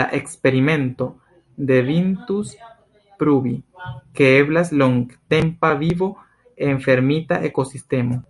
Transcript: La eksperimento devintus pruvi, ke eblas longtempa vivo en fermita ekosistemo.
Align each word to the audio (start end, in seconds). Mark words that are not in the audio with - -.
La 0.00 0.04
eksperimento 0.16 1.06
devintus 1.70 2.52
pruvi, 3.22 3.54
ke 4.20 4.28
eblas 4.42 4.70
longtempa 4.84 5.72
vivo 5.80 6.08
en 6.68 6.78
fermita 6.86 7.40
ekosistemo. 7.50 8.20